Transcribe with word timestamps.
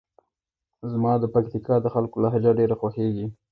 زما 0.91 1.13
د 1.19 1.23
پکتیکا 1.33 1.75
د 1.81 1.87
خلکو 1.93 2.17
لهجه 2.23 2.51
ډېره 2.59 2.75
خوښیږي. 2.79 3.27